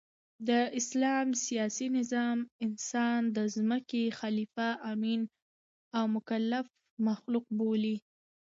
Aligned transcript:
د 0.47 0.49
اسلام 0.79 1.27
سیاسي 1.45 1.87
نظام 1.97 2.37
انسان 2.65 3.19
د 3.35 3.37
مځکي 3.69 4.03
خلیفه، 4.19 4.69
امین 4.91 5.21
او 5.97 6.03
مکلف 6.15 6.65
مخلوق 7.07 7.45
بولي. 7.57 7.95